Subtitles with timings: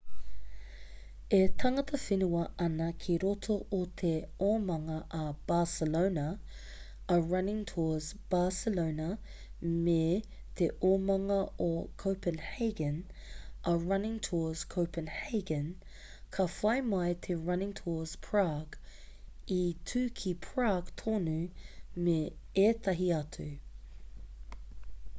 [1.39, 4.13] e tangata whenua ana ki roto o te
[4.47, 6.23] omanga a barcelona
[7.15, 9.09] a running tours barcelona
[9.89, 10.07] me
[10.55, 11.37] te omanga
[11.67, 11.69] o
[12.05, 12.97] copenhagen
[13.75, 15.69] a running tours copenhagen
[16.37, 18.81] ka whai mai te running tours prage
[19.59, 21.39] i tū ki prague tonu
[22.07, 22.19] me
[22.67, 23.49] ētahi atu